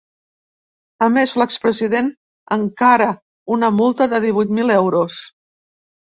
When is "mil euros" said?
4.61-5.19